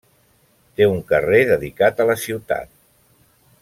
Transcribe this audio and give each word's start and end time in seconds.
Té 0.79 0.87
un 0.93 1.03
carrer 1.11 1.43
dedicat 1.51 2.01
a 2.01 2.09
la 2.13 2.19
ciutat. 2.25 2.77